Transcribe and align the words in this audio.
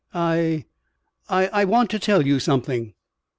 "I 0.15 0.65
I 1.29 1.45
I 1.53 1.65
want 1.65 1.91
to 1.91 1.99
tell 1.99 2.25
you 2.25 2.39
something." 2.39 2.95